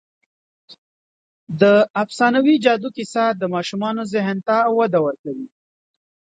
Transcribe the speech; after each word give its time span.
د 1.61 1.63
افسانوي 2.03 2.55
جادو 2.65 2.89
کیسه 2.97 3.23
د 3.41 3.43
ماشومانو 3.53 4.01
ذهن 4.13 4.37
ته 4.47 4.55
وده 4.77 4.99
ورکوي. 5.05 5.47